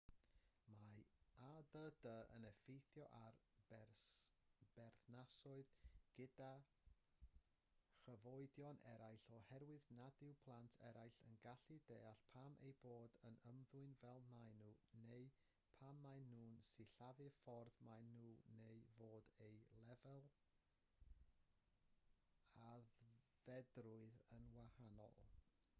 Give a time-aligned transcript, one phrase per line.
[1.41, 1.75] mae add
[2.35, 3.35] yn effeithio ar
[4.77, 5.73] berthnasoedd
[6.19, 6.47] gyda
[8.05, 13.93] chyfoedion eraill oherwydd nad yw plant eraill yn gallu deall pam eu bod yn ymddwyn
[14.01, 14.71] fel maen nhw
[15.11, 15.27] neu
[15.83, 18.31] pam maen nhw'n sillafu'r ffordd maen nhw
[18.63, 19.51] neu fod eu
[19.89, 20.31] lefel
[22.71, 25.21] aeddfedrwydd yn wahanol